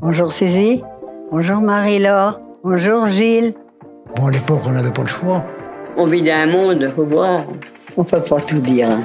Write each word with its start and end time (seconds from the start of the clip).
Bonjour 0.00 0.32
Suzy. 0.32 0.82
Bonjour 1.30 1.60
Marie-Laure. 1.60 2.40
Bonjour 2.62 3.06
Gilles. 3.08 3.54
Bon, 4.16 4.26
à 4.26 4.30
l'époque, 4.30 4.62
on 4.66 4.70
n'avait 4.72 4.90
pas 4.90 5.02
le 5.02 5.08
choix. 5.08 5.44
On 5.96 6.04
vit 6.06 6.22
dans 6.22 6.32
un 6.32 6.46
monde, 6.46 6.92
faut 6.96 7.04
voir. 7.04 7.44
On 7.96 8.04
peut 8.04 8.20
pas 8.20 8.40
tout 8.40 8.60
dire. 8.60 8.90
hein. 8.90 9.02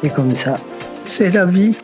C'est 0.00 0.10
comme 0.10 0.34
ça. 0.34 0.58
C'est 1.04 1.30
la 1.30 1.44
vie. 1.44 1.76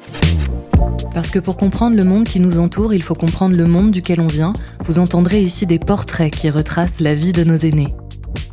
Parce 1.14 1.30
que 1.30 1.38
pour 1.38 1.56
comprendre 1.56 1.96
le 1.96 2.04
monde 2.04 2.24
qui 2.24 2.40
nous 2.40 2.58
entoure, 2.58 2.94
il 2.94 3.02
faut 3.02 3.14
comprendre 3.14 3.56
le 3.56 3.66
monde 3.66 3.90
duquel 3.90 4.20
on 4.20 4.26
vient. 4.28 4.52
Vous 4.86 4.98
entendrez 4.98 5.40
ici 5.42 5.66
des 5.66 5.78
portraits 5.78 6.32
qui 6.32 6.48
retracent 6.50 7.00
la 7.00 7.14
vie 7.14 7.32
de 7.32 7.44
nos 7.44 7.56
aînés. 7.56 7.94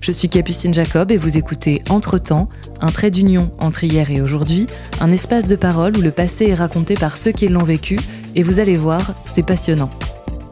Je 0.05 0.11
suis 0.11 0.29
Capucine 0.29 0.71
Jacob 0.71 1.09
et 1.09 1.17
vous 1.17 1.35
écoutez 1.35 1.81
Entre-temps, 1.89 2.47
un 2.79 2.91
trait 2.91 3.09
d'union 3.09 3.49
entre 3.57 3.85
hier 3.85 4.11
et 4.11 4.21
aujourd'hui, 4.21 4.67
un 5.01 5.11
espace 5.11 5.47
de 5.47 5.55
parole 5.55 5.97
où 5.97 6.01
le 6.01 6.11
passé 6.11 6.45
est 6.45 6.53
raconté 6.53 6.93
par 6.93 7.17
ceux 7.17 7.31
qui 7.31 7.47
l'ont 7.47 7.63
vécu, 7.63 7.97
et 8.35 8.43
vous 8.43 8.59
allez 8.59 8.75
voir, 8.75 9.15
c'est 9.33 9.41
passionnant. 9.41 9.89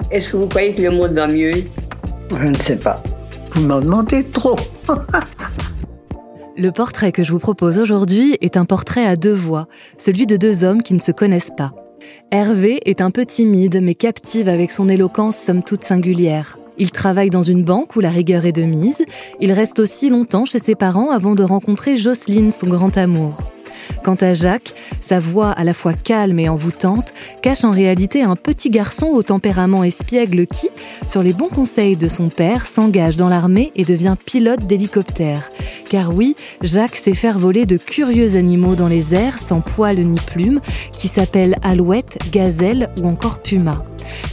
Est-ce 0.09 0.31
que 0.31 0.37
vous 0.37 0.47
croyez 0.47 0.73
que 0.73 0.81
le 0.81 0.89
monde 0.89 1.11
va 1.11 1.27
mieux? 1.27 1.51
Je 2.35 2.47
ne 2.47 2.55
sais 2.55 2.77
pas. 2.77 3.03
Vous 3.51 3.61
m'en 3.61 3.79
demandez 3.79 4.23
trop. 4.23 4.55
Le 6.57 6.71
portrait 6.71 7.11
que 7.11 7.23
je 7.23 7.31
vous 7.31 7.37
propose 7.37 7.77
aujourd'hui 7.77 8.35
est 8.41 8.57
un 8.57 8.65
portrait 8.65 9.05
à 9.05 9.15
deux 9.15 9.35
voix, 9.35 9.67
celui 9.99 10.25
de 10.25 10.35
deux 10.35 10.63
hommes 10.63 10.81
qui 10.81 10.95
ne 10.95 10.99
se 10.99 11.11
connaissent 11.11 11.53
pas. 11.55 11.73
Hervé 12.31 12.79
est 12.89 13.01
un 13.01 13.11
peu 13.11 13.23
timide 13.23 13.81
mais 13.83 13.93
captive 13.93 14.49
avec 14.49 14.71
son 14.71 14.89
éloquence 14.89 15.37
somme 15.37 15.61
toute 15.61 15.83
singulière. 15.83 16.57
Il 16.77 16.91
travaille 16.91 17.29
dans 17.29 17.43
une 17.43 17.63
banque 17.63 17.95
où 17.95 17.99
la 17.99 18.09
rigueur 18.09 18.45
est 18.45 18.51
de 18.51 18.63
mise. 18.63 19.03
Il 19.39 19.51
reste 19.51 19.79
aussi 19.79 20.09
longtemps 20.09 20.45
chez 20.45 20.59
ses 20.59 20.75
parents 20.75 21.11
avant 21.11 21.35
de 21.35 21.43
rencontrer 21.43 21.97
Jocelyne, 21.97 22.51
son 22.51 22.67
grand 22.67 22.97
amour. 22.97 23.37
Quant 24.03 24.15
à 24.15 24.33
Jacques, 24.33 24.73
sa 25.01 25.19
voix 25.19 25.49
à 25.49 25.63
la 25.63 25.73
fois 25.73 25.93
calme 25.93 26.39
et 26.39 26.49
envoûtante 26.49 27.13
cache 27.41 27.63
en 27.63 27.71
réalité 27.71 28.21
un 28.21 28.35
petit 28.35 28.69
garçon 28.69 29.07
au 29.07 29.23
tempérament 29.23 29.83
espiègle 29.83 30.45
qui, 30.47 30.69
sur 31.07 31.23
les 31.23 31.33
bons 31.33 31.49
conseils 31.49 31.95
de 31.95 32.07
son 32.07 32.29
père, 32.29 32.65
s'engage 32.65 33.17
dans 33.17 33.29
l'armée 33.29 33.71
et 33.75 33.85
devient 33.85 34.15
pilote 34.25 34.65
d'hélicoptère. 34.67 35.51
Car 35.89 36.13
oui, 36.15 36.35
Jacques 36.61 36.95
sait 36.95 37.13
faire 37.13 37.39
voler 37.39 37.65
de 37.65 37.77
curieux 37.77 38.35
animaux 38.35 38.75
dans 38.75 38.87
les 38.87 39.13
airs 39.13 39.39
sans 39.39 39.61
poils 39.61 39.99
ni 39.99 40.19
plumes, 40.19 40.59
qui 40.91 41.07
s'appellent 41.07 41.55
alouette, 41.63 42.17
gazelle 42.31 42.89
ou 43.01 43.07
encore 43.07 43.39
puma. 43.41 43.83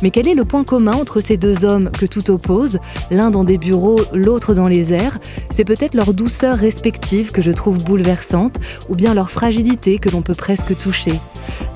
Mais 0.02 0.10
quel 0.10 0.28
est 0.28 0.34
le 0.34 0.44
point 0.44 0.64
commun 0.64 0.92
entre 0.92 1.20
ces 1.20 1.36
deux 1.36 1.64
hommes 1.64 1.90
que 1.90 2.06
tout 2.06 2.30
oppose, 2.30 2.78
l'un 3.10 3.30
dans 3.30 3.44
des 3.44 3.58
bureaux, 3.58 4.00
l'autre 4.12 4.54
dans 4.54 4.68
les 4.68 4.92
airs? 4.92 5.18
C'est 5.50 5.64
peut-être 5.64 5.94
leur 5.94 6.14
douceur 6.14 6.58
respective 6.58 7.32
que 7.32 7.42
je 7.42 7.50
trouve 7.50 7.82
bouleversante, 7.82 8.56
ou 8.88 8.94
bien 8.94 9.14
leur 9.14 9.30
fragilité 9.30 9.98
que 9.98 10.08
l'on 10.08 10.22
peut 10.22 10.34
presque 10.34 10.76
toucher. 10.76 11.14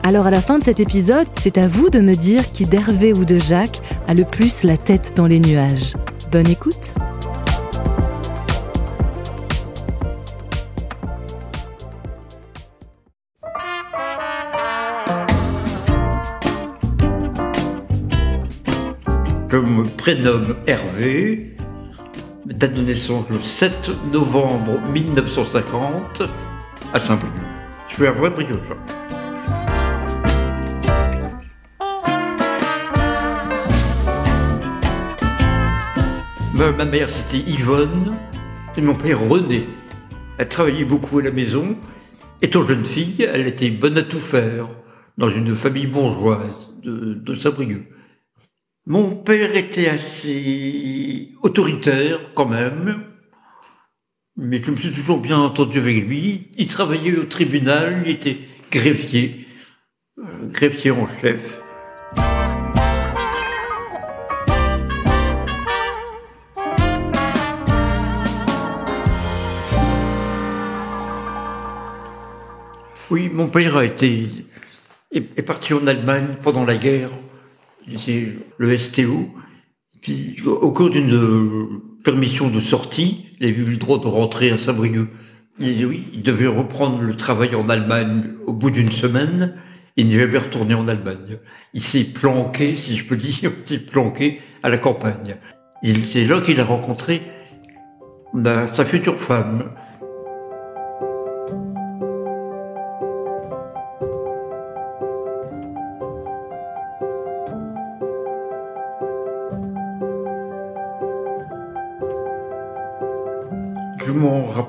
Alors 0.03 0.27
à 0.27 0.31
la 0.31 0.41
fin 0.41 0.59
de 0.59 0.65
cet 0.65 0.81
épisode, 0.81 1.27
c'est 1.43 1.59
à 1.59 1.69
vous 1.69 1.91
de 1.91 2.01
me 2.01 2.15
dire 2.15 2.51
qui 2.51 2.65
d'Hervé 2.65 3.13
ou 3.13 3.25
de 3.25 3.39
Jacques 3.39 3.81
a 4.07 4.15
le 4.15 4.25
plus 4.25 4.63
la 4.63 4.77
tête 4.77 5.13
dans 5.17 5.27
les 5.27 5.41
nuages. 5.41 5.95
Bonne 6.31 6.49
écoute 6.49 6.95
Je 19.55 19.61
me 19.61 19.85
prénomme 19.85 20.57
Hervé, 20.67 21.57
date 22.45 22.75
de 22.75 22.83
naissance 22.83 23.31
le 23.31 23.39
7 23.39 23.89
novembre 24.11 24.81
1950 24.93 26.23
à 26.93 26.99
Saint-Brieuc. 26.99 27.33
Je 27.89 27.95
suis 27.95 28.05
un 28.05 28.11
vrai 28.11 28.31
brioche. 28.31 28.59
Ma, 36.53 36.85
mère 36.85 37.09
c'était 37.09 37.49
Yvonne 37.49 38.17
et 38.77 38.81
mon 38.81 38.95
père 38.97 39.21
René. 39.21 39.69
Elle 40.39 40.49
travaillait 40.49 40.85
beaucoup 40.85 41.21
à 41.21 41.23
la 41.23 41.31
maison. 41.31 41.77
Étant 42.43 42.65
jeune 42.65 42.85
fille, 42.85 43.23
elle 43.33 43.47
était 43.47 43.71
bonne 43.71 43.99
à 43.99 44.03
tout 44.03 44.19
faire 44.19 44.67
dans 45.17 45.29
une 45.29 45.55
famille 45.55 45.87
bourgeoise 45.87 46.73
de 46.83 47.35
Saint-Brieuc. 47.37 47.87
Mon 48.87 49.17
père 49.17 49.57
était 49.57 49.89
assez 49.89 51.31
autoritaire 51.43 52.21
quand 52.35 52.45
même, 52.45 53.03
mais 54.37 54.63
je 54.63 54.71
me 54.71 54.77
suis 54.77 54.93
toujours 54.93 55.23
bien 55.23 55.39
entendu 55.39 55.79
avec 55.79 56.07
lui. 56.07 56.51
Il 56.59 56.69
travaillait 56.69 57.17
au 57.17 57.25
tribunal, 57.25 58.03
il 58.05 58.13
était 58.13 58.37
greffier, 58.71 59.47
euh, 60.19 60.49
greffier 60.51 60.91
en 60.91 61.07
chef. 61.07 61.63
Oui, 73.11 73.31
mon 73.33 73.49
père 73.49 73.79
a 73.79 73.85
été 73.87 74.29
est, 75.11 75.39
est 75.39 75.43
parti 75.43 75.73
en 75.73 75.87
Allemagne 75.87 76.37
pendant 76.43 76.67
la 76.67 76.77
guerre. 76.77 77.09
C'est 77.99 78.27
le 78.59 78.79
STO. 78.79 79.29
Puis, 80.01 80.37
au 80.45 80.71
cours 80.73 80.91
d'une 80.91 81.15
euh, 81.15 81.83
permission 82.05 82.51
de 82.51 82.61
sortie, 82.61 83.27
il 83.41 83.47
a 83.47 83.49
eu 83.49 83.65
le 83.65 83.77
droit 83.77 83.99
de 83.99 84.07
rentrer 84.07 84.51
à 84.51 84.59
Saint-Brieuc. 84.59 85.09
Il, 85.59 85.87
oui, 85.87 86.05
il 86.13 86.23
devait 86.23 86.47
reprendre 86.47 87.01
le 87.01 87.17
travail 87.17 87.55
en 87.55 87.69
Allemagne 87.69 88.25
au 88.47 88.53
bout 88.53 88.71
d'une 88.71 88.93
semaine. 88.93 89.55
Il 89.97 90.09
n'est 90.09 90.19
jamais 90.19 90.39
retourné 90.39 90.75
en 90.75 90.89
Allemagne. 90.89 91.39
Il 91.73 91.83
s'est 91.83 92.05
planqué, 92.05 92.77
si 92.77 92.97
je 92.97 93.05
peux 93.05 93.17
dire, 93.17 93.53
il 93.65 93.69
s'est 93.69 93.79
planqué 93.79 94.41
à 94.63 94.69
la 94.69 94.79
campagne. 94.79 95.37
C'est 95.83 96.25
là 96.25 96.41
qu'il 96.41 96.59
a 96.61 96.65
rencontré 96.65 97.23
ben, 98.33 98.67
sa 98.67 98.85
future 98.85 99.17
femme. 99.17 99.71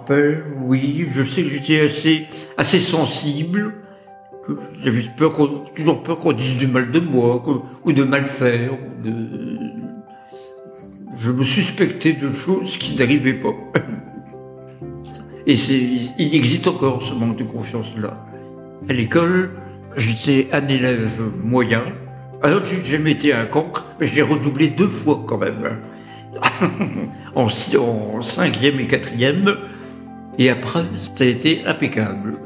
Oui. 0.09 1.05
Je 1.09 1.23
sais 1.23 1.43
que 1.43 1.49
j'étais 1.49 1.81
assez, 1.81 2.27
assez 2.57 2.79
sensible. 2.79 3.73
J'avais 4.83 5.03
peur 5.17 5.33
toujours 5.73 6.03
peur 6.03 6.19
qu'on 6.19 6.33
dise 6.33 6.57
du 6.57 6.67
mal 6.67 6.91
de 6.91 6.99
moi, 6.99 7.43
ou 7.83 7.91
de 7.91 8.03
mal 8.03 8.25
faire. 8.25 8.71
Je 11.17 11.31
me 11.31 11.43
suspectais 11.43 12.13
de 12.13 12.31
choses 12.31 12.77
qui 12.77 12.95
n'arrivaient 12.95 13.33
pas. 13.33 13.53
Et 15.47 15.55
il 15.55 16.35
existe 16.35 16.67
encore 16.67 17.03
ce 17.03 17.13
manque 17.13 17.37
de 17.37 17.43
confiance-là. 17.43 18.25
À 18.89 18.93
l'école, 18.93 19.51
j'étais 19.95 20.49
un 20.51 20.67
élève 20.67 21.22
moyen. 21.43 21.83
Alors, 22.41 22.63
j'ai 22.63 22.81
jamais 22.83 23.11
été 23.11 23.33
un 23.33 23.45
cancre, 23.45 23.85
mais 23.99 24.07
j'ai 24.07 24.22
redoublé 24.22 24.69
deux 24.69 24.87
fois 24.87 25.23
quand 25.25 25.37
même 25.37 25.77
en 27.35 27.47
cinquième 28.22 28.79
et 28.79 28.87
quatrième. 28.87 29.55
Et 30.38 30.50
après, 30.50 30.84
ça 30.97 31.23
a 31.23 31.28
été 31.28 31.66
impeccable. 31.66 32.38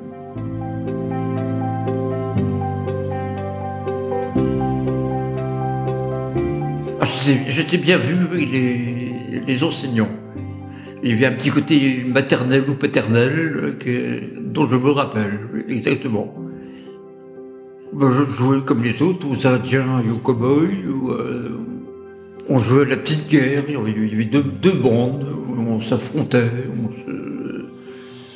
Ah, 7.01 7.05
J'étais 7.47 7.77
bien 7.77 7.97
vu 7.97 8.15
avec 8.31 8.51
les, 8.51 9.41
les 9.45 9.63
enseignants. 9.63 10.09
Il 11.01 11.09
y 11.11 11.13
avait 11.13 11.27
un 11.27 11.31
petit 11.31 11.49
côté 11.49 12.03
maternel 12.05 12.63
ou 12.69 12.75
paternel 12.75 13.77
euh, 13.87 14.19
dont 14.37 14.69
je 14.69 14.75
me 14.75 14.89
rappelle 14.91 15.39
exactement. 15.69 16.35
Ben, 17.93 18.11
je 18.11 18.23
jouais 18.23 18.59
comme 18.65 18.83
les 18.83 19.01
autres, 19.01 19.27
aux 19.27 19.47
Indiens 19.47 20.03
et 20.05 20.11
aux 20.11 20.19
cow-boys. 20.19 20.67
euh, 21.11 21.57
on 22.49 22.57
jouait 22.57 22.81
à 22.81 22.89
la 22.89 22.97
petite 22.97 23.29
guerre, 23.29 23.63
il 23.67 23.73
y 23.73 24.13
avait, 24.13 24.25
deux, 24.25 24.43
deux 24.43 24.73
bandes, 24.73 25.25
on 25.57 25.79
s'affrontait, 25.81 26.49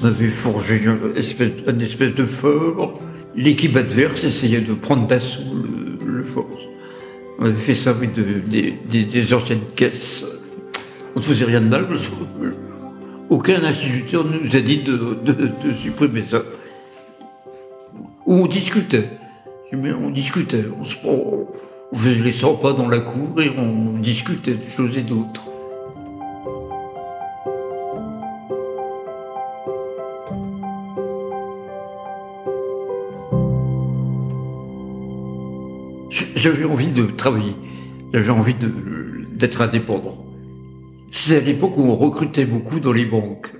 on 0.03 0.07
avait 0.07 0.27
forgé 0.27 0.81
un 0.87 1.15
espèce, 1.17 1.51
espèce 1.81 2.13
de 2.13 2.25
fort. 2.25 2.99
L'équipe 3.35 3.75
adverse 3.77 4.23
essayait 4.25 4.59
de 4.61 4.73
prendre 4.73 5.07
d'assaut 5.07 5.41
le, 5.53 6.05
le 6.05 6.23
fort. 6.25 6.45
On 7.39 7.45
avait 7.45 7.53
fait 7.53 7.73
ça 7.75 7.91
avec 7.91 8.13
de- 8.13 8.41
des, 8.45 8.73
des- 9.03 9.33
anciennes 9.33 9.63
caisses. 9.75 10.25
On 11.15 11.19
ne 11.19 11.23
faisait 11.25 11.45
rien 11.45 11.61
de 11.61 11.67
mal 11.69 11.87
parce 11.87 12.07
qu'aucun 13.29 13.63
instituteur 13.63 14.25
ne 14.25 14.39
nous 14.39 14.55
a 14.55 14.59
dit 14.59 14.79
de, 14.79 15.17
de- 15.25 15.31
de 15.31 15.73
supprimer 15.81 16.23
ça. 16.29 16.41
On 18.25 18.45
discutait. 18.45 19.09
On 19.73 20.09
discutait. 20.09 20.65
On, 20.79 20.83
se, 20.83 20.95
on 21.05 21.47
faisait 21.95 22.15
les 22.21 22.31
100 22.31 22.55
pas 22.55 22.73
dans 22.73 22.87
la 22.89 22.99
cour 22.99 23.41
et 23.41 23.49
on 23.57 23.97
discutait 23.99 24.55
de 24.55 24.67
choses 24.69 24.97
et 24.97 25.01
d'autres. 25.01 25.47
J'avais 36.43 36.65
envie 36.65 36.91
de 36.91 37.03
travailler. 37.03 37.55
J'avais 38.13 38.29
envie 38.29 38.53
d'être 39.33 39.61
indépendant. 39.61 40.25
C'est 41.09 41.37
à 41.37 41.39
l'époque 41.39 41.77
où 41.77 41.83
on 41.83 41.95
recrutait 41.95 42.43
beaucoup 42.45 42.81
dans 42.81 42.91
les 42.91 43.05
banques. 43.05 43.53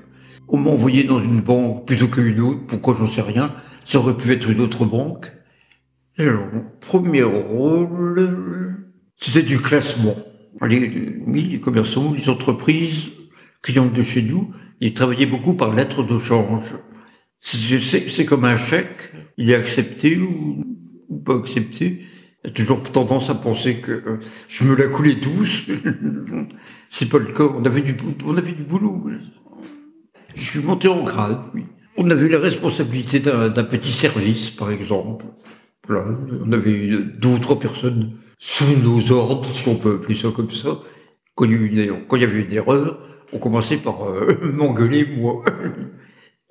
On 0.50 0.57
m'envoyait 0.57 1.06
dans 1.06 1.24
une 1.24 1.39
banque 1.39 1.88
plutôt 1.88 2.09
qu'une 2.09 2.41
autre. 2.41 2.59
Pourquoi 2.68 2.97
j'en 3.00 3.07
sais 3.07 3.21
rien. 3.21 3.56
Ça 3.85 4.00
aurait 4.00 4.18
pu 4.18 4.33
être 4.33 4.50
une 4.50 4.59
autre 4.59 4.83
banque. 4.83 5.31
Alors, 6.18 6.45
mon 6.51 6.65
premier 6.81 7.24
rôle, 7.24 8.75
c'était 9.15 9.44
du 9.44 9.59
classement. 9.59 10.15
Les, 10.62 10.91
les 11.25 11.59
commerçants, 11.62 12.13
les 12.13 12.27
entreprises 12.27 13.12
clientes 13.62 13.94
de 13.94 14.03
chez 14.03 14.24
nous, 14.24 14.51
ils 14.81 14.94
travaillaient 14.94 15.25
beaucoup 15.25 15.53
par 15.53 15.74
lettre 15.74 16.03
de 16.03 16.19
change. 16.19 16.75
C'est 17.39 18.25
comme 18.25 18.44
un 18.44 18.57
chèque, 18.57 19.09
il 19.38 19.51
est 19.51 19.56
accepté 19.56 20.18
ou, 20.18 20.65
pas 21.24 21.38
accepté. 21.38 22.01
A 22.45 22.50
toujours 22.50 22.84
tendance 22.84 23.30
à 23.30 23.36
penser 23.36 23.78
que 23.78 23.92
euh, 23.92 24.19
je 24.50 24.66
me 24.66 24.75
la 24.75 24.88
coulais 24.88 25.16
tous. 25.16 25.68
C'est 26.90 27.10
pas 27.10 27.19
le 27.19 27.28
cas. 27.28 27.44
On 27.44 27.63
avait 27.63 27.81
du, 27.81 27.95
on 28.25 28.36
avait 28.38 28.51
du 28.51 28.63
boulot. 28.63 29.10
Je 30.36 30.42
suis 30.42 30.62
monté 30.62 30.88
en 30.88 31.04
grade, 31.04 31.40
oui. 31.54 31.63
On 31.95 32.10
avait 32.10 32.28
la 32.28 32.40
responsabilité 32.40 33.19
d'un 33.19 33.51
petit 33.63 33.92
service, 33.92 34.50
par 34.50 34.72
exemple. 34.72 35.25
Voilà, 35.88 36.18
on 36.44 36.51
avait 36.51 36.90
deux 37.19 37.30
ou 37.30 37.40
trois 37.40 37.60
personnes 37.60 38.13
sous 38.40 38.66
nos 38.84 39.12
ordres, 39.12 39.54
si 39.54 39.68
on 39.69 39.75
peut 39.75 39.96
appeler 39.96 40.16
ça 40.16 40.30
comme 40.31 40.50
ça. 40.50 40.80
Quand 41.36 41.46
il 41.46 41.51
y, 41.51 42.24
avait 42.24 42.42
une 42.42 42.51
erreur, 42.51 43.00
on 43.31 43.38
commençait 43.38 43.78
par 43.78 44.04
euh, 44.10 44.38
m'engueuler, 44.54 45.06
moi. 45.18 45.44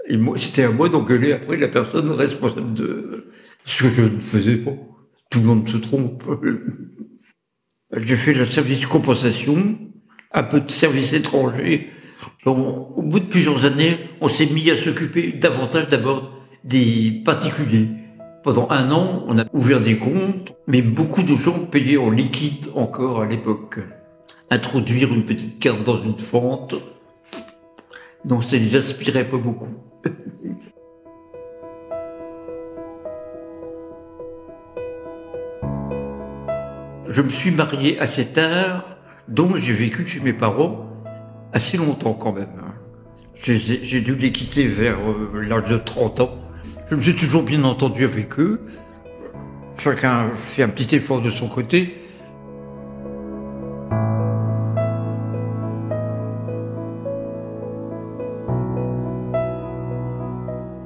Et 0.09 0.17
moi, 0.17 0.37
c'était 0.38 0.65
à 0.65 0.71
moi 0.71 0.88
d'engueuler 0.88 1.33
après 1.33 1.56
la 1.56 1.69
personne 1.69 2.11
responsable 2.11 2.75
de 2.75 3.33
ce 3.65 3.83
que 3.83 3.88
je 3.88 4.03
ne 4.03 4.21
faisais 4.21 4.56
pas. 4.56 4.73
Tout 5.32 5.40
le 5.40 5.46
monde 5.46 5.67
se 5.67 5.79
trompe. 5.79 6.25
J'ai 7.96 8.17
fait 8.17 8.34
le 8.34 8.44
service 8.44 8.81
de 8.81 8.87
compensation, 8.87 9.79
un 10.31 10.43
peu 10.43 10.61
de 10.61 10.70
service 10.70 11.14
étranger. 11.14 11.88
au 12.44 13.00
bout 13.00 13.19
de 13.19 13.25
plusieurs 13.25 13.64
années, 13.64 13.96
on 14.20 14.29
s'est 14.29 14.44
mis 14.44 14.70
à 14.70 14.76
s'occuper 14.76 15.32
davantage 15.32 15.88
d'abord 15.88 16.38
des 16.64 17.23
particuliers. 17.25 17.88
Pendant 18.44 18.69
un 18.69 18.90
an, 18.90 19.25
on 19.26 19.38
a 19.38 19.46
ouvert 19.55 19.81
des 19.81 19.96
comptes, 19.96 20.52
mais 20.67 20.82
beaucoup 20.82 21.23
de 21.23 21.35
gens 21.35 21.64
payaient 21.64 21.96
en 21.96 22.11
liquide 22.11 22.67
encore 22.75 23.23
à 23.23 23.26
l'époque. 23.26 23.78
Introduire 24.50 25.14
une 25.14 25.25
petite 25.25 25.58
carte 25.58 25.82
dans 25.82 26.02
une 26.02 26.20
fente, 26.20 26.75
non, 28.26 28.43
ça 28.43 28.58
les 28.58 28.76
inspirait 28.76 29.28
pas 29.28 29.38
beaucoup. 29.38 29.75
Je 37.12 37.20
me 37.20 37.29
suis 37.29 37.50
marié 37.50 38.00
assez 38.00 38.25
tard, 38.25 38.97
donc 39.29 39.56
j'ai 39.56 39.75
vécu 39.75 40.06
chez 40.06 40.20
mes 40.20 40.32
parents 40.32 40.88
assez 41.53 41.76
longtemps 41.76 42.14
quand 42.14 42.32
même. 42.32 42.49
J'ai 43.35 44.00
dû 44.00 44.17
les 44.17 44.32
quitter 44.32 44.67
vers 44.67 44.97
euh, 44.97 45.43
l'âge 45.43 45.69
de 45.69 45.76
30 45.76 46.20
ans. 46.20 46.31
Je 46.91 46.94
me 46.97 47.03
suis 47.03 47.14
toujours 47.14 47.43
bien 47.43 47.64
entendu 47.64 48.05
avec 48.05 48.41
eux. 48.41 48.62
Chacun 49.76 50.31
fait 50.35 50.62
un 50.62 50.70
petit 50.70 50.97
effort 50.97 51.20
de 51.20 51.29
son 51.29 51.49
côté. 51.49 51.99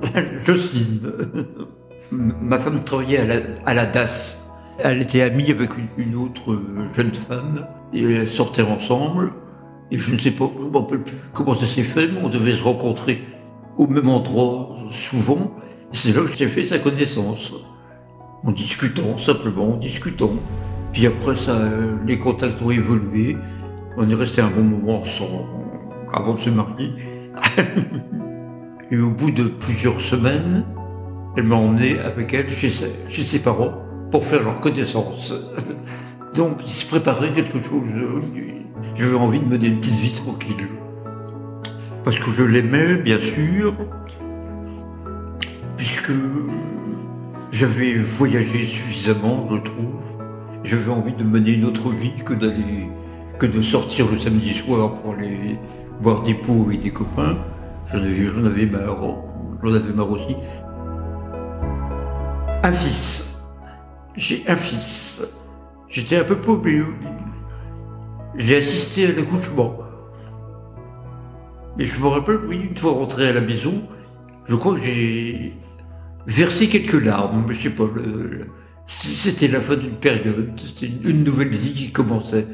Jocelyne, 0.45 1.03
ma 2.11 2.59
femme 2.59 2.83
travaillait 2.83 3.19
à 3.19 3.27
la, 3.27 3.37
à 3.65 3.75
la, 3.75 3.87
DAS. 3.87 4.46
Elle 4.79 5.03
était 5.03 5.23
amie 5.23 5.51
avec 5.51 5.71
une, 5.97 6.17
autre 6.17 6.61
jeune 6.93 7.15
femme 7.15 7.67
et 7.95 8.03
elles 8.03 8.29
sortaient 8.29 8.63
ensemble. 8.63 9.33
Et 9.91 9.99
je 9.99 10.15
ne 10.15 10.19
sais 10.19 10.33
pas, 10.33 10.51
comment 11.33 11.55
ça 11.55 11.67
s'est 11.67 11.83
fait, 11.83 12.09
mais 12.09 12.21
on 12.23 12.29
devait 12.29 12.53
se 12.53 12.63
rencontrer 12.63 13.23
au 13.79 13.87
même 13.87 14.09
endroit 14.09 14.77
souvent. 14.91 15.53
C'est 15.93 16.15
là 16.15 16.23
que 16.23 16.35
j'ai 16.35 16.49
fait 16.49 16.67
sa 16.67 16.79
connaissance. 16.79 17.53
En 18.43 18.53
discutant, 18.53 19.19
simplement, 19.19 19.75
en 19.75 19.77
discutant. 19.77 20.33
Puis 20.93 21.07
après, 21.07 21.37
ça, 21.37 21.59
les 22.07 22.19
contacts 22.19 22.61
ont 22.63 22.71
évolué. 22.71 23.37
On 23.97 24.09
est 24.09 24.15
resté 24.15 24.43
un 24.43 24.51
bon 24.51 24.63
moment 24.63 25.01
ensemble, 25.01 25.49
avant 26.13 26.35
de 26.35 26.41
se 26.41 26.51
marier. 26.51 26.93
Et 28.91 28.99
au 28.99 29.11
bout 29.11 29.31
de 29.31 29.45
plusieurs 29.45 30.01
semaines, 30.01 30.65
elle 31.37 31.45
m'a 31.45 31.57
emmené 31.57 31.99
avec 31.99 32.35
elle 32.35 32.49
chez 32.49 32.71
chez 33.09 33.23
ses 33.23 33.39
parents 33.39 33.86
pour 34.11 34.25
faire 34.25 34.43
leur 34.43 34.61
connaissance. 34.61 35.35
Donc, 36.37 36.59
il 36.63 36.69
se 36.69 36.87
préparait 36.87 37.31
quelque 37.31 37.63
chose. 37.63 37.89
J'avais 38.95 39.17
envie 39.17 39.41
de 39.41 39.47
mener 39.47 39.69
une 39.69 39.81
petite 39.81 39.95
vie 39.95 40.15
tranquille. 40.15 40.69
Parce 42.05 42.19
que 42.19 42.31
je 42.31 42.43
l'aimais, 42.45 42.99
bien 42.99 43.19
sûr, 43.19 43.75
puisque 45.77 46.13
j'avais 47.51 47.95
voyagé 47.95 48.59
suffisamment, 48.59 49.47
je 49.51 49.57
trouve. 49.61 50.05
J'avais 50.63 50.91
envie 50.91 51.13
de 51.13 51.25
mener 51.25 51.53
une 51.53 51.65
autre 51.65 51.91
vie 51.91 52.13
que 52.25 52.35
d'aller, 52.35 52.91
que 53.39 53.47
de 53.47 53.63
sortir 53.63 54.07
le 54.11 54.19
samedi 54.19 54.53
soir 54.53 54.97
pour 54.97 55.15
aller 55.15 55.59
boire 56.01 56.23
des 56.23 56.35
pots 56.35 56.71
et 56.71 56.77
des 56.77 56.91
copains. 56.91 57.39
J'en 57.93 58.45
avais 58.45 58.67
marre, 58.67 59.23
j'en 59.63 59.73
avais 59.73 59.93
marre 59.93 60.11
aussi. 60.11 60.37
Un 62.63 62.73
fils. 62.73 63.36
J'ai 64.17 64.45
un 64.49 64.57
fils. 64.57 65.23
J'étais 65.89 66.17
un 66.17 66.25
peu 66.25 66.37
paumé 66.37 66.83
J'ai 68.37 68.57
assisté 68.57 69.07
à 69.07 69.13
l'accouchement. 69.13 69.79
Mais 71.77 71.85
je 71.85 72.01
me 72.01 72.07
rappelle, 72.07 72.41
oui, 72.49 72.69
une 72.71 72.77
fois 72.77 72.93
rentré 72.93 73.29
à 73.29 73.35
la 73.35 73.43
maison, 73.43 73.83
je 74.47 74.55
crois 74.55 74.75
que 74.75 74.83
j'ai 74.83 75.53
versé 76.27 76.69
quelques 76.69 77.05
larmes, 77.05 77.53
je 77.53 77.63
sais 77.63 77.71
pas, 77.71 77.85
c'était 78.87 79.49
la 79.49 79.61
fin 79.61 79.77
d'une 79.77 79.97
période, 79.97 80.59
c'était 80.59 80.87
une 80.87 81.23
nouvelle 81.23 81.51
vie 81.51 81.75
qui 81.75 81.93
commençait. 81.93 82.47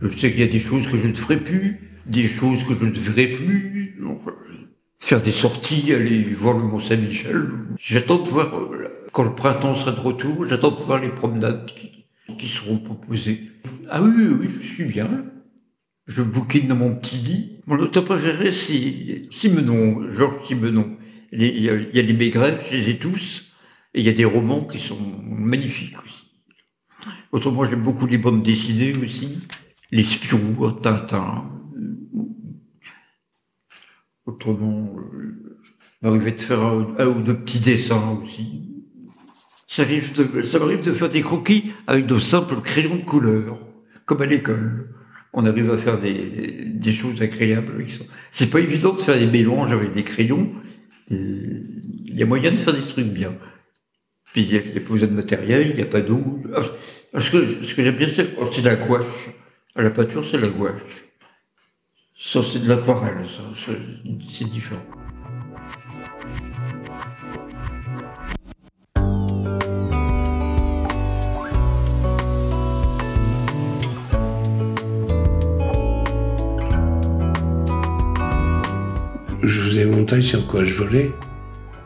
Je 0.00 0.08
sais 0.08 0.30
qu'il 0.30 0.40
y 0.40 0.44
a 0.44 0.46
des 0.46 0.58
choses 0.58 0.86
que 0.86 0.96
je 0.96 1.06
ne 1.06 1.14
ferai 1.14 1.36
plus, 1.36 1.90
des 2.06 2.26
choses 2.26 2.64
que 2.64 2.72
je 2.72 2.86
ne 2.86 2.92
verrai 2.92 3.26
plus. 3.26 3.79
Faire 4.98 5.22
des 5.22 5.32
sorties, 5.32 5.92
aller 5.92 6.22
voir 6.22 6.56
le 6.56 6.64
Mont-Saint-Michel. 6.64 7.50
J'attends 7.78 8.22
de 8.22 8.28
voir, 8.28 8.54
euh, 8.54 9.06
quand 9.12 9.24
le 9.24 9.34
printemps 9.34 9.74
sera 9.74 9.92
de 9.92 10.00
retour, 10.00 10.46
j'attends 10.46 10.70
de 10.70 10.82
voir 10.82 11.00
les 11.00 11.08
promenades 11.08 11.66
qui, 11.66 12.04
qui 12.38 12.46
seront 12.46 12.78
proposées. 12.78 13.50
Ah 13.88 14.02
oui, 14.02 14.10
oui, 14.40 14.48
je 14.48 14.66
suis 14.66 14.84
bien. 14.84 15.24
Je 16.06 16.22
bouquine 16.22 16.68
dans 16.68 16.76
mon 16.76 16.94
petit 16.94 17.16
lit. 17.16 17.60
Mon 17.66 17.78
auteur 17.78 18.04
préféré, 18.04 18.52
c'est 18.52 19.28
Simenon, 19.30 20.08
Georges 20.10 20.46
Simenon. 20.46 20.96
Il 21.32 21.42
y, 21.42 21.70
a, 21.70 21.76
il 21.76 21.94
y 21.94 21.98
a 21.98 22.02
les 22.02 22.12
Maigret, 22.12 22.58
je 22.68 22.76
les 22.76 22.90
ai 22.90 22.98
tous. 22.98 23.44
Et 23.94 24.00
il 24.00 24.06
y 24.06 24.08
a 24.08 24.12
des 24.12 24.24
romans 24.24 24.64
qui 24.64 24.78
sont 24.78 24.98
magnifiques 25.24 25.98
aussi. 26.02 26.24
Autrement, 27.32 27.64
j'aime 27.64 27.82
beaucoup 27.82 28.06
les 28.06 28.18
bandes 28.18 28.42
dessinées 28.42 28.94
aussi. 28.96 29.38
L'espion, 29.92 30.72
Tintin. 30.80 31.48
Autrement, 34.26 34.94
euh, 34.96 35.58
m'arrivait 36.02 36.32
de 36.32 36.40
faire 36.40 36.60
un, 36.60 37.06
ou 37.06 37.22
deux 37.22 37.36
petits 37.36 37.60
dessins 37.60 38.20
aussi. 38.22 38.66
Ça 39.66 39.84
m'arrive 39.84 40.82
de 40.82 40.92
faire 40.92 41.08
des 41.08 41.20
croquis 41.20 41.72
avec 41.86 42.06
de 42.06 42.18
simples 42.18 42.60
crayons 42.62 42.96
de 42.96 43.04
couleur, 43.04 43.58
comme 44.04 44.22
à 44.22 44.26
l'école. 44.26 44.94
On 45.32 45.46
arrive 45.46 45.70
à 45.70 45.78
faire 45.78 46.00
des, 46.00 46.64
des 46.66 46.92
choses 46.92 47.22
agréables. 47.22 47.86
C'est 48.30 48.50
pas 48.50 48.58
évident 48.58 48.94
de 48.94 49.00
faire 49.00 49.16
des 49.16 49.26
mélanges 49.26 49.72
avec 49.72 49.92
des 49.92 50.02
crayons. 50.02 50.52
Il 51.08 52.14
y 52.14 52.22
a 52.22 52.26
moyen 52.26 52.50
de 52.50 52.56
faire 52.56 52.74
des 52.74 52.82
trucs 52.82 53.06
bien. 53.06 53.32
Puis 54.32 54.42
il 54.42 54.48
n'y 54.48 54.56
a, 54.56 54.80
pas 54.80 54.92
besoin 54.92 55.08
de 55.08 55.14
matériel, 55.14 55.68
il 55.70 55.76
n'y 55.76 55.82
a 55.82 55.86
pas 55.86 56.00
d'eau. 56.00 56.42
Ce 57.16 57.30
que, 57.30 57.46
ce 57.46 57.74
que 57.74 57.82
j'aime 57.82 57.96
bien, 57.96 58.08
c'est 58.08 58.62
la 58.64 58.76
gouache. 58.76 59.30
La 59.76 59.90
peinture, 59.90 60.24
c'est 60.28 60.38
la 60.38 60.48
gouache. 60.48 61.09
Ça, 62.22 62.40
c'est 62.44 62.58
de 62.58 62.68
l'aquarelle, 62.68 63.26
ça. 63.26 63.40
C'est 64.28 64.44
différent. 64.50 64.82
Je 79.42 79.60
vous 79.62 79.78
ai 79.78 79.84
montré 79.86 80.20
sur 80.20 80.46
quoi 80.46 80.62
je 80.64 80.74
volais. 80.74 81.10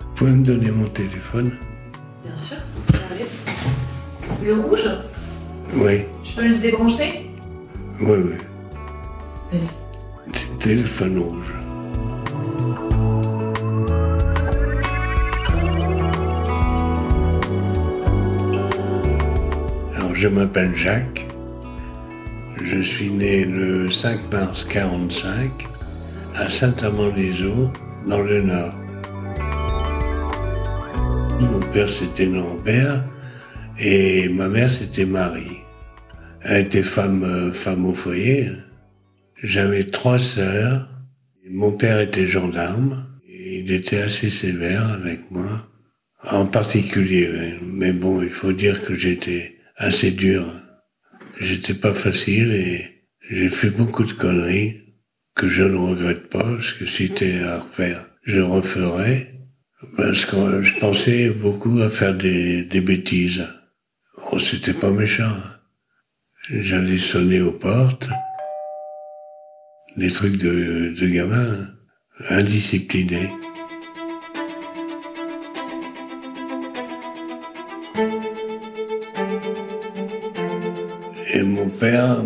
Vous 0.00 0.14
pouvez 0.16 0.32
me 0.32 0.44
donner 0.44 0.70
mon 0.72 0.88
téléphone 0.88 1.52
Bien 2.24 2.36
sûr, 2.36 2.56
Le 4.42 4.54
rouge 4.54 4.88
Oui. 5.76 6.02
Je 6.24 6.34
peux 6.34 6.48
le 6.48 6.58
débrancher? 6.58 7.23
je 20.24 20.28
m'appelle 20.28 20.74
Jacques. 20.74 21.26
Je 22.64 22.80
suis 22.80 23.10
né 23.10 23.44
le 23.44 23.90
5 23.90 24.32
mars 24.32 24.64
45 24.64 25.50
à 26.34 26.48
Saint-Amand-les-Eaux, 26.48 27.70
dans 28.08 28.22
le 28.22 28.40
Nord. 28.40 28.72
Mon 31.40 31.60
père, 31.72 31.88
c'était 31.88 32.24
Norbert 32.24 33.04
et 33.78 34.30
ma 34.30 34.48
mère, 34.48 34.70
c'était 34.70 35.04
Marie. 35.04 35.60
Elle 36.40 36.66
était 36.66 36.82
femme, 36.82 37.24
euh, 37.24 37.52
femme 37.52 37.84
au 37.84 37.92
foyer. 37.92 38.46
Hein. 38.46 38.63
J'avais 39.44 39.84
trois 39.84 40.18
sœurs. 40.18 40.88
Mon 41.50 41.72
père 41.72 42.00
était 42.00 42.26
gendarme. 42.26 43.06
Et 43.28 43.58
il 43.58 43.72
était 43.72 43.98
assez 43.98 44.30
sévère 44.30 44.90
avec 44.90 45.30
moi. 45.30 45.68
En 46.30 46.46
particulier, 46.46 47.58
mais 47.62 47.92
bon, 47.92 48.22
il 48.22 48.30
faut 48.30 48.54
dire 48.54 48.82
que 48.82 48.94
j'étais 48.94 49.58
assez 49.76 50.12
dur. 50.12 50.50
J'étais 51.38 51.74
pas 51.74 51.92
facile 51.92 52.52
et 52.52 53.04
j'ai 53.28 53.50
fait 53.50 53.68
beaucoup 53.68 54.04
de 54.04 54.12
conneries 54.12 54.80
que 55.34 55.50
je 55.50 55.62
ne 55.62 55.76
regrette 55.76 56.30
pas, 56.30 56.44
parce 56.44 56.72
que 56.72 56.86
si 56.86 57.08
c'était 57.08 57.40
à 57.40 57.58
refaire, 57.58 58.08
je 58.22 58.40
referais. 58.40 59.34
Parce 59.98 60.24
que 60.24 60.62
je 60.62 60.78
pensais 60.78 61.28
beaucoup 61.28 61.82
à 61.82 61.90
faire 61.90 62.14
des, 62.14 62.64
des 62.64 62.80
bêtises. 62.80 63.46
Oh, 64.32 64.38
c'était 64.38 64.72
pas 64.72 64.90
méchant. 64.90 65.36
J'allais 66.48 66.96
sonner 66.96 67.42
aux 67.42 67.52
portes. 67.52 68.08
Des 69.96 70.10
trucs 70.10 70.38
de, 70.38 70.92
de 70.98 71.06
gamin, 71.06 71.68
indisciplinés. 72.28 73.30
Et 81.32 81.42
mon 81.42 81.68
père, 81.68 82.16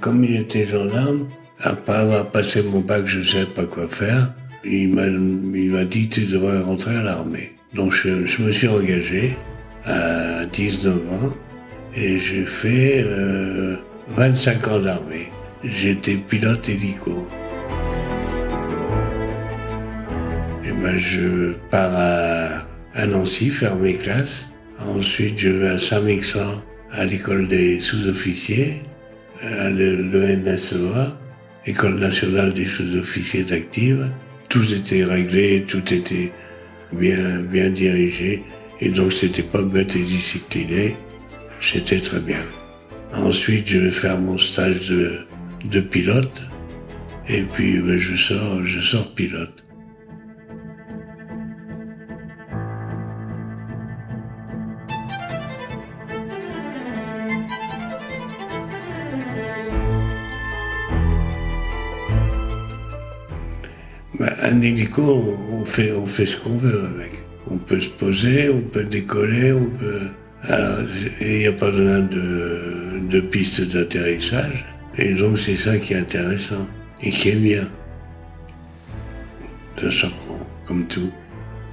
comme 0.00 0.24
il 0.24 0.36
était 0.36 0.66
gendarme, 0.66 1.28
après 1.60 1.96
avoir 1.96 2.30
passé 2.30 2.62
mon 2.62 2.80
bac, 2.80 3.06
je 3.06 3.18
ne 3.18 3.22
savais 3.24 3.46
pas 3.46 3.64
quoi 3.64 3.86
faire. 3.88 4.32
Il 4.64 4.94
m'a, 4.94 5.84
dit 5.84 6.08
tu 6.08 6.26
devrais 6.26 6.60
rentrer 6.60 6.96
à 6.96 7.02
l'armée. 7.02 7.52
Donc 7.74 7.92
je, 7.92 8.42
me 8.42 8.50
suis 8.50 8.68
engagé 8.68 9.36
à 9.84 10.46
19 10.46 10.94
ans 10.94 11.34
et 11.94 12.18
j'ai 12.18 12.46
fait 12.46 13.04
euh, 13.06 13.76
25 14.16 14.68
ans 14.68 14.78
d'armée. 14.80 15.30
J'étais 15.64 16.14
pilote 16.14 16.68
hélico. 16.68 17.28
Et 20.64 20.70
ben 20.70 20.96
je 20.96 21.52
pars 21.70 21.92
à, 21.94 22.66
à 22.94 23.06
Nancy 23.06 23.50
faire 23.50 23.76
mes 23.76 23.94
classes. 23.94 24.52
Ensuite 24.80 25.38
je 25.38 25.48
vais 25.48 25.68
à 25.68 25.78
Saint-Mexan 25.78 26.62
à 26.90 27.04
l'école 27.04 27.48
des 27.48 27.80
sous-officiers, 27.80 28.82
à 29.42 29.68
l'ENSEA, 29.68 31.18
École 31.68 31.98
nationale 31.98 32.54
des 32.54 32.64
sous-officiers 32.64 33.52
actifs. 33.52 33.98
Tout 34.48 34.72
était 34.72 35.04
réglé, 35.04 35.64
tout 35.68 35.92
était 35.92 36.32
bien, 36.92 37.40
bien 37.40 37.68
dirigé. 37.68 38.42
Et 38.80 38.88
donc, 38.88 39.12
c'était 39.12 39.42
pas 39.42 39.60
bête 39.60 39.94
et 39.94 40.00
discipliné. 40.00 40.96
C'était 41.60 42.00
très 42.00 42.20
bien. 42.20 42.40
Ensuite, 43.12 43.68
je 43.68 43.80
vais 43.80 43.90
faire 43.90 44.18
mon 44.18 44.38
stage 44.38 44.88
de, 44.88 45.26
de 45.64 45.80
pilote. 45.80 46.42
Et 47.28 47.42
puis, 47.42 47.78
ben, 47.80 47.98
je 47.98 48.16
sors, 48.16 48.64
je 48.64 48.80
sors 48.80 49.14
pilote. 49.14 49.64
Ben, 64.18 64.32
un 64.42 64.60
hélico, 64.62 65.36
on 65.52 65.64
fait, 65.64 65.92
ce 66.26 66.36
qu'on 66.36 66.56
veut 66.56 66.84
avec. 66.94 67.12
On 67.50 67.58
peut 67.58 67.80
se 67.80 67.90
poser, 67.90 68.48
on 68.48 68.62
peut 68.62 68.84
décoller, 68.84 69.52
on 69.52 69.66
peut. 69.66 70.08
Il 71.20 71.38
n'y 71.38 71.46
a 71.46 71.52
pas 71.52 71.70
besoin 71.70 72.00
de, 72.00 73.00
de 73.10 73.20
pistes 73.20 73.60
d'atterrissage. 73.72 74.64
Et 74.98 75.14
donc, 75.14 75.38
c'est 75.38 75.56
ça 75.56 75.78
qui 75.78 75.94
est 75.94 75.98
intéressant 75.98 76.66
et 77.00 77.10
qui 77.10 77.28
est 77.28 77.36
bien. 77.36 77.70
Ça 79.76 79.90
s'apprend, 79.90 80.44
comme 80.66 80.86
tout. 80.86 81.12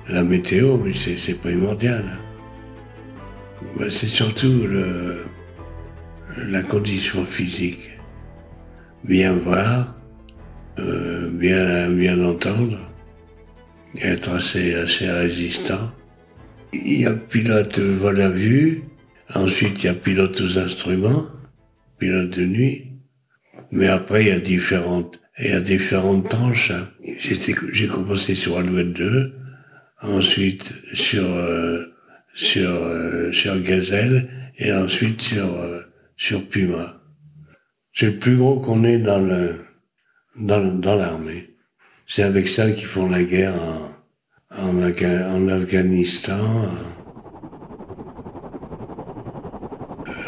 La 0.07 0.23
météo, 0.23 0.77
c'est 0.93 1.33
primordial. 1.33 2.03
Ben, 3.77 3.89
c'est 3.89 4.05
surtout 4.05 4.67
la 6.37 6.61
condition 6.61 7.25
physique. 7.25 7.89
Bien 9.03 9.33
voir, 9.33 9.95
euh, 10.77 11.29
bien, 11.31 11.89
bien 11.89 12.23
entendre, 12.23 12.77
être 14.01 14.33
assez, 14.33 14.75
assez 14.75 15.09
résistant. 15.09 15.91
Il 16.73 17.01
y 17.01 17.05
a 17.05 17.13
pilote 17.13 17.79
vol 17.79 18.21
à 18.21 18.29
vue, 18.29 18.83
ensuite 19.33 19.83
il 19.83 19.85
y 19.87 19.89
a 19.89 19.93
pilote 19.93 20.39
aux 20.41 20.59
instruments, 20.59 21.25
pilote 21.97 22.37
de 22.37 22.45
nuit, 22.45 22.94
mais 23.71 23.87
après 23.87 24.23
il 24.23 24.27
y 24.29 24.31
a 24.31 24.39
différentes, 24.39 25.19
il 25.39 25.47
y 25.47 25.53
a 25.53 25.59
différentes 25.59 26.29
tranches. 26.29 26.71
J'ai 27.73 27.87
commencé 27.87 28.35
sur 28.35 28.57
Alouette 28.57 28.93
2, 28.93 29.33
ensuite 30.01 30.73
sur, 30.93 31.25
euh, 31.25 31.93
sur, 32.33 32.69
euh, 32.69 33.31
sur 33.31 33.59
Gazelle, 33.61 34.29
et 34.57 34.71
ensuite 34.71 35.21
sur, 35.21 35.45
euh, 35.45 35.81
sur 36.15 36.47
Puma. 36.47 37.01
C'est 37.93 38.07
le 38.07 38.17
plus 38.17 38.37
gros 38.37 38.59
qu'on 38.59 38.83
ait 38.83 38.99
dans 38.99 39.19
le, 39.19 39.55
dans, 40.39 40.79
dans 40.79 40.95
l'armée. 40.95 41.55
C'est 42.07 42.23
avec 42.23 42.47
ça 42.47 42.71
qu'ils 42.71 42.85
font 42.85 43.09
la 43.09 43.23
guerre 43.23 43.55
en, 44.51 44.77
en, 44.81 45.47
Afghanistan. 45.49 46.69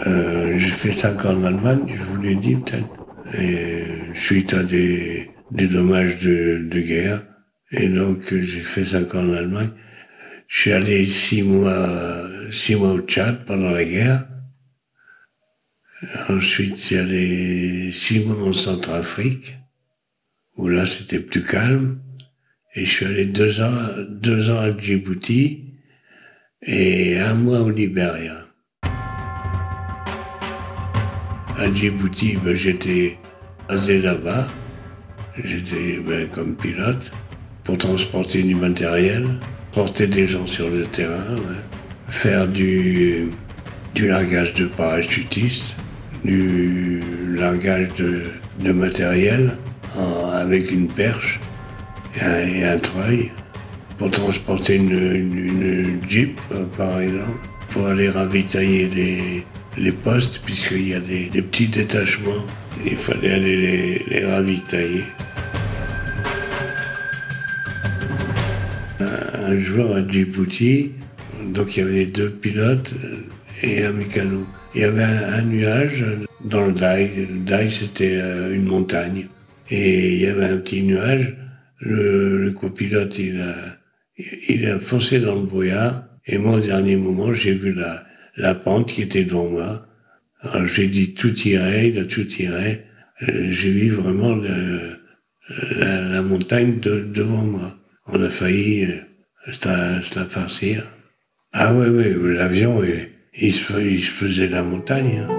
J'ai 0.05 0.69
fait 0.69 0.91
ça 0.91 1.13
en 1.23 1.43
Allemagne, 1.43 1.83
je 1.87 2.01
vous 2.01 2.21
l'ai 2.21 2.35
dit 2.35 2.55
peut-être. 2.55 2.96
Et 3.37 3.83
suite 4.13 4.53
à 4.53 4.63
des, 4.63 5.29
des 5.51 5.67
dommages 5.67 6.17
de, 6.19 6.65
de 6.69 6.79
guerre. 6.79 7.23
Et 7.71 7.89
donc 7.89 8.33
j'ai 8.33 8.61
fait 8.61 8.85
ça 8.85 8.99
en 9.13 9.33
Allemagne. 9.33 9.71
Je 10.47 10.61
suis 10.61 10.71
allé 10.71 11.05
six 11.05 11.43
mois, 11.43 12.29
six 12.51 12.75
mois 12.75 12.93
au 12.93 13.01
Tchad 13.01 13.43
pendant 13.45 13.71
la 13.71 13.83
guerre. 13.83 14.27
Ensuite, 16.29 16.77
j'ai 16.87 16.99
allé 16.99 17.91
six 17.91 18.23
mois 18.23 18.41
en 18.47 18.53
Centrafrique 18.53 19.57
où 20.55 20.67
là 20.69 20.85
c'était 20.85 21.19
plus 21.19 21.43
calme. 21.43 21.99
Et 22.75 22.85
je 22.85 22.91
suis 22.91 23.05
allé 23.05 23.25
deux 23.25 23.61
ans, 23.61 23.77
deux 24.09 24.51
ans 24.51 24.59
à 24.59 24.77
Djibouti 24.77 25.73
et 26.61 27.17
un 27.19 27.33
mois 27.33 27.61
au 27.61 27.69
Libéria. 27.69 28.46
À 31.59 31.73
Djibouti, 31.73 32.37
ben, 32.43 32.55
j'étais 32.55 33.17
basé 33.67 33.99
là-bas. 33.99 34.47
J'étais 35.43 35.97
ben, 36.05 36.27
comme 36.27 36.55
pilote 36.55 37.11
pour 37.63 37.79
transporter 37.79 38.43
du 38.43 38.53
matériel, 38.53 39.25
porter 39.71 40.05
des 40.05 40.27
gens 40.27 40.45
sur 40.45 40.69
le 40.69 40.83
terrain, 40.83 41.35
faire 42.07 42.47
du, 42.47 43.29
du 43.95 44.07
largage 44.07 44.53
de 44.53 44.65
parachutistes, 44.65 45.75
du 46.23 47.01
largage 47.35 47.87
de, 47.95 48.71
matériel, 48.71 49.57
avec 50.33 50.71
une 50.71 50.87
perche 50.87 51.39
et 52.21 52.65
un, 52.65 52.77
treuil 52.77 53.31
pour 53.97 54.11
transporter 54.11 54.75
une, 54.75 54.91
une, 54.91 55.37
une, 55.37 55.99
Jeep, 56.07 56.39
par 56.77 57.01
exemple, 57.01 57.39
pour 57.69 57.87
aller 57.87 58.09
ravitailler 58.09 58.87
les, 58.89 59.43
les 59.77 59.91
postes, 59.91 60.41
puisqu'il 60.43 60.89
y 60.89 60.93
a 60.93 60.99
des, 60.99 61.29
petits 61.41 61.67
détachements. 61.67 62.45
Il 62.85 62.97
fallait 62.97 63.31
aller 63.31 64.03
les, 64.07 64.25
ravitailler. 64.25 65.03
Un, 68.99 69.51
un 69.51 69.59
jour 69.59 69.95
à 69.95 70.07
Djibouti, 70.07 70.91
donc 71.53 71.77
il 71.77 71.79
y 71.79 71.87
avait 71.87 72.05
deux 72.05 72.29
pilotes 72.29 72.93
et 73.61 73.83
un 73.83 73.93
mécano. 73.93 74.45
Il 74.75 74.81
y 74.81 74.83
avait 74.83 75.03
un, 75.03 75.41
nuage 75.43 76.05
dans 76.43 76.67
le 76.67 76.73
Dai. 76.73 77.09
Le 77.15 77.39
Dai, 77.39 77.67
c'était 77.69 78.19
une 78.51 78.65
montagne. 78.65 79.27
Et 79.69 80.13
il 80.13 80.21
y 80.21 80.27
avait 80.27 80.45
un 80.45 80.57
petit 80.57 80.83
nuage. 80.83 81.35
Le, 81.79 82.41
le 82.41 82.51
copilote, 82.51 83.17
il 83.19 83.41
a, 83.41 83.55
il 84.49 84.65
a 84.67 84.79
foncé 84.79 85.19
dans 85.19 85.35
le 85.35 85.45
brouillard. 85.45 86.05
Et 86.25 86.37
moi, 86.37 86.57
au 86.57 86.59
dernier 86.59 86.95
moment, 86.95 87.33
j'ai 87.33 87.53
vu 87.53 87.73
la, 87.73 88.06
la 88.37 88.55
pente 88.55 88.93
qui 88.93 89.01
était 89.01 89.25
devant 89.25 89.49
moi. 89.49 89.87
Alors 90.41 90.67
j'ai 90.67 90.87
dit 90.87 91.13
tout 91.13 91.37
irait, 91.39 91.91
tout 92.07 92.23
tiré. 92.23 92.85
J'ai 93.21 93.71
vu 93.71 93.89
vraiment 93.89 94.35
le, 94.35 94.97
la, 95.79 96.21
montagne 96.21 96.79
de, 96.79 96.99
devant 97.01 97.43
moi. 97.43 97.75
On 98.05 98.21
a 98.23 98.29
failli 98.29 98.87
se 99.51 100.19
la, 100.19 100.25
farcir. 100.25 100.83
Ah 101.53 101.73
oui, 101.73 101.87
oui, 101.87 102.35
l'avion, 102.35 102.83
il, 102.83 103.09
il 103.39 103.53
se, 103.53 103.61
faisait 103.63 104.47
la 104.47 104.63
montagne. 104.63 105.23
hein. 105.27 105.33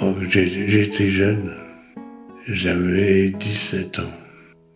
Oh, 0.00 0.14
J'étais 0.28 1.08
jeune, 1.08 1.52
j'avais 2.46 3.30
17 3.30 3.98
ans. 4.00 4.02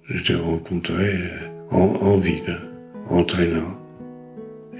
Je 0.08 0.32
l'ai 0.32 0.38
rencontré 0.38 1.14
en, 1.70 2.16
ville, 2.16 2.58
en 3.08 3.24
traînant. 3.24 3.80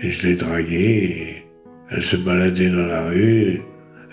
Et 0.00 0.10
je 0.10 0.28
l'ai 0.28 0.34
draguée 0.34 0.76
et 0.76 1.46
elle 1.90 2.02
se 2.02 2.16
baladait 2.16 2.68
dans 2.68 2.86
la 2.86 3.08
rue 3.08 3.62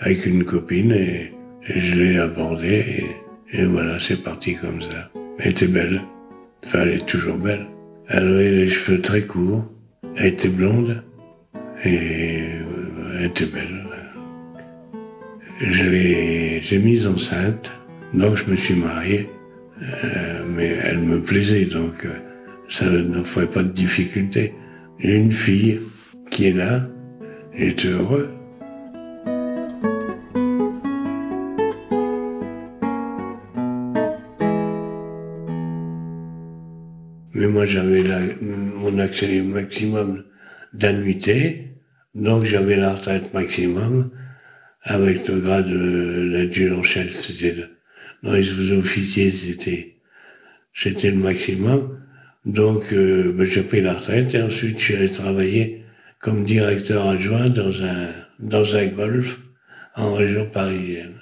avec 0.00 0.26
une 0.26 0.44
copine 0.44 0.92
et, 0.92 1.32
je 1.66 1.98
l'ai 1.98 2.18
abordée 2.18 3.06
et, 3.52 3.64
voilà, 3.64 3.98
c'est 3.98 4.22
parti 4.22 4.54
comme 4.54 4.82
ça. 4.82 5.10
Elle 5.38 5.52
était 5.52 5.66
belle. 5.66 6.02
Enfin, 6.64 6.80
elle 6.82 6.94
est 6.94 7.06
toujours 7.06 7.36
belle. 7.36 7.66
Elle 8.08 8.24
avait 8.24 8.50
les 8.50 8.68
cheveux 8.68 9.00
très 9.00 9.22
courts. 9.22 9.64
Elle 10.16 10.26
était 10.26 10.48
blonde 10.48 11.02
et 11.84 11.96
euh, 11.96 13.18
elle 13.18 13.26
était 13.26 13.46
belle. 13.46 13.84
Je 15.60 15.88
l'ai, 15.88 16.78
mise 16.78 17.06
enceinte, 17.06 17.72
donc 18.14 18.36
je 18.36 18.50
me 18.50 18.56
suis 18.56 18.74
marié. 18.74 19.28
Euh, 19.82 20.44
mais 20.48 20.68
elle 20.84 21.00
me 21.00 21.20
plaisait, 21.20 21.64
donc 21.64 22.04
euh, 22.04 22.10
ça 22.68 22.88
ne 22.88 23.22
ferait 23.24 23.48
pas 23.48 23.62
de 23.62 23.68
difficulté. 23.68 24.54
Une 25.00 25.32
fille 25.32 25.80
qui 26.30 26.46
est 26.46 26.52
là, 26.52 26.88
j'étais 27.54 27.88
heureux. 27.88 28.30
Mais 37.36 37.48
moi 37.48 37.66
j'avais 37.66 38.02
mon 38.40 38.98
accès 39.00 39.42
maximum 39.42 40.22
d'annuité, 40.72 41.72
donc 42.14 42.44
j'avais 42.44 42.76
la 42.76 42.94
retraite 42.94 43.34
maximum 43.34 44.10
avec 44.82 45.26
le 45.26 45.40
grade 45.40 45.68
de 45.68 46.30
l'adjudant-chef, 46.32 47.10
c'était 47.10 47.56
dans 48.24 48.32
les 48.32 48.72
officiers, 48.72 49.30
c'était, 49.30 49.96
c'était 50.72 51.10
le 51.10 51.18
maximum. 51.18 51.98
Donc, 52.46 52.92
euh, 52.92 53.32
ben, 53.32 53.44
j'ai 53.44 53.62
pris 53.62 53.82
la 53.82 53.92
retraite 53.92 54.34
et 54.34 54.42
ensuite 54.42 54.78
je 54.78 54.84
suis 54.84 54.96
allé 54.96 55.10
travailler 55.10 55.84
comme 56.20 56.44
directeur 56.44 57.06
adjoint 57.06 57.50
dans 57.50 57.84
un, 57.84 58.08
dans 58.38 58.76
un 58.76 58.86
golf 58.86 59.40
en 59.94 60.14
région 60.14 60.46
parisienne. 60.46 61.12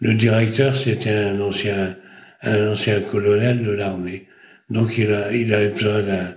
Le 0.00 0.14
directeur, 0.14 0.74
c'était 0.74 1.14
un 1.14 1.40
ancien, 1.40 1.94
un 2.42 2.72
ancien 2.72 3.00
colonel 3.00 3.62
de 3.62 3.70
l'armée. 3.70 4.26
Donc, 4.70 4.96
il 4.96 5.12
a, 5.12 5.30
il 5.32 5.52
avait 5.52 5.70
besoin 5.70 6.02
d'un, 6.02 6.34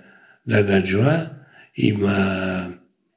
d'un 0.47 0.67
adjoint. 0.69 1.31
Il 1.77 1.97
m'a, 1.97 2.67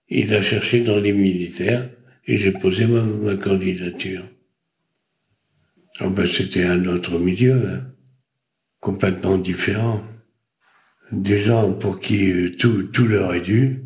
il 0.09 0.33
a 0.33 0.41
cherché 0.41 0.83
dans 0.83 1.01
les 1.01 1.13
militaires 1.13 1.89
et 2.27 2.39
j'ai 2.39 2.53
posé 2.53 2.87
ma, 2.87 3.03
ma 3.03 3.35
candidature. 3.35 4.23
Oh 6.03 6.09
ben, 6.11 6.27
c'était 6.27 6.65
un 6.65 6.85
autre 6.87 7.19
milieu, 7.19 7.69
hein, 7.69 7.85
complètement 8.81 9.39
différent. 9.39 10.03
Des 11.13 11.41
gens 11.41 11.73
pour 11.73 12.01
qui 12.01 12.31
euh, 12.33 12.51
tout, 12.57 12.85
tout 12.85 13.07
leur 13.07 13.35
est 13.35 13.41
dû. 13.41 13.85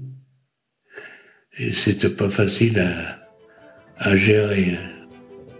Et 1.58 1.72
c'était 1.72 2.10
pas 2.10 2.28
facile 2.30 2.78
à, 3.98 4.16
gérer. 4.16 4.72
hein. 4.76 5.06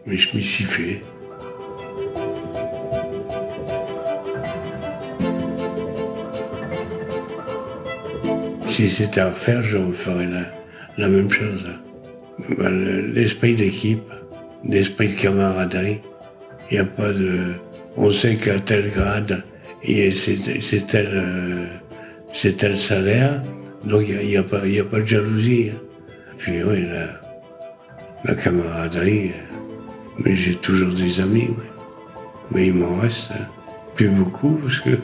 Mais 0.07 0.17
je 0.17 0.37
m'y 0.37 0.43
suis 0.43 0.65
fait. 0.65 1.03
Si 8.67 8.89
c'était 8.91 9.21
à 9.21 9.31
refaire, 9.31 9.63
je 9.63 9.77
referais 9.77 10.27
la, 10.27 10.43
la 10.99 11.09
même 11.09 11.31
chose. 11.31 11.69
Ben, 12.59 12.69
le- 12.71 13.01
L'esprit 13.13 13.55
d'équipe, 13.55 14.03
l'esprit 14.65 15.09
de 15.15 15.21
camaraderie, 15.21 16.01
il 16.71 16.75
n'y 16.75 16.81
a 16.81 16.85
pas 16.85 17.13
de... 17.13 17.55
On 17.97 18.11
sait 18.11 18.37
qu'à 18.37 18.59
tel 18.59 18.91
grade, 18.91 19.45
c'est 19.85 20.87
tel, 20.87 21.09
euh, 21.13 21.67
tel 22.57 22.77
salaire, 22.77 23.43
donc 23.85 24.03
il 24.09 24.27
n'y 24.27 24.37
a, 24.37 24.41
a 24.41 24.43
pas 24.43 25.01
de 25.01 25.07
jalousie. 25.07 25.71
hein. 25.73 25.79
Puis 26.39 26.63
oui, 26.65 26.87
la, 28.25 28.35
camaraderie, 28.35 29.29
euh, 29.29 29.57
mais 30.19 30.35
j'ai 30.35 30.55
toujours 30.57 30.93
des 30.93 31.21
amis, 31.21 31.51
mais 32.51 32.67
il 32.69 32.75
m'en 32.75 32.97
reste 32.97 33.31
euh, 33.33 33.45
plus 33.95 34.09
beaucoup, 34.09 34.59
parce 34.63 34.81
que 34.81 34.99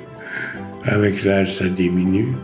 avec 0.85 1.23
l'âge, 1.25 1.59
ça 1.59 1.69
diminue. 1.69 2.35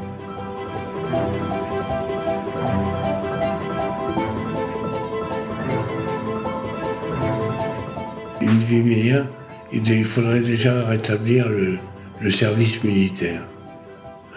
Il 8.71 10.05
faudrait 10.05 10.41
déjà 10.41 10.85
rétablir 10.87 11.49
le, 11.49 12.31
service 12.31 12.83
militaire. 12.83 13.43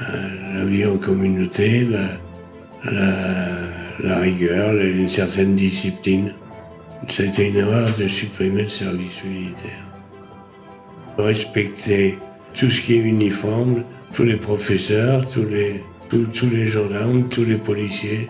Euh, 0.01 0.05
la 0.55 0.65
vie 0.65 0.85
en 0.85 0.97
communauté, 0.97 1.87
la, 2.83 4.17
rigueur, 4.19 4.75
une 4.75 5.09
certaine 5.09 5.55
discipline. 5.55 6.33
Ça 7.07 7.23
a 7.23 7.25
été 7.27 7.47
une 7.49 7.57
erreur 7.57 7.87
de 7.97 8.07
supprimer 8.07 8.63
le 8.63 8.67
service 8.67 9.23
militaire. 9.23 9.85
Respecter 11.17 12.17
tout 12.53 12.69
ce 12.69 12.81
qui 12.81 12.95
est 12.95 13.01
uniforme, 13.01 13.83
tous 14.13 14.23
les 14.23 14.37
professeurs, 14.37 15.27
tous 15.27 15.45
les, 15.45 15.83
tous 16.09 16.49
les 16.49 16.67
gendarmes, 16.67 17.27
tous 17.29 17.45
les 17.45 17.57
policiers, 17.57 18.29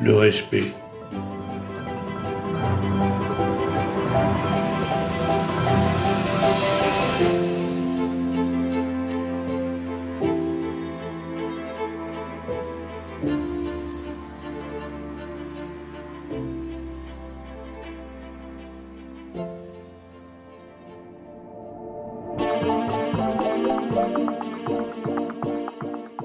le 0.00 0.14
respect. 0.14 0.64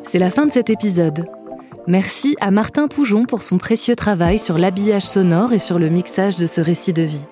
C'est 0.07 0.19
la 0.19 0.31
fin 0.31 0.45
de 0.45 0.51
cet 0.51 0.69
épisode. 0.69 1.25
Merci 1.85 2.37
à 2.39 2.49
Martin 2.49 2.87
Poujon 2.87 3.25
pour 3.25 3.41
son 3.41 3.57
précieux 3.57 3.95
travail 3.95 4.39
sur 4.39 4.57
l'habillage 4.57 5.03
sonore 5.03 5.51
et 5.51 5.59
sur 5.59 5.79
le 5.79 5.89
mixage 5.89 6.37
de 6.37 6.47
ce 6.47 6.61
récit 6.61 6.93
de 6.93 7.01
vie. 7.01 7.25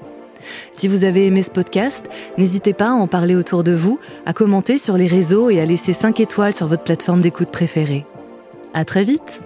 Si 0.74 0.90
vous 0.90 1.06
avez 1.06 1.26
aimé 1.26 1.42
ce 1.42 1.52
podcast, 1.52 2.06
n'hésitez 2.38 2.74
pas 2.74 2.90
à 2.90 2.94
en 2.94 3.08
parler 3.08 3.36
autour 3.36 3.64
de 3.64 3.72
vous, 3.72 3.98
à 4.26 4.34
commenter 4.34 4.78
sur 4.78 4.98
les 4.98 5.08
réseaux 5.08 5.50
et 5.50 5.62
à 5.62 5.66
laisser 5.66 5.94
5 5.94 6.20
étoiles 6.20 6.54
sur 6.54 6.68
votre 6.68 6.84
plateforme 6.84 7.22
d'écoute 7.22 7.50
préférée. 7.50 8.06
À 8.74 8.84
très 8.84 9.04
vite! 9.04 9.42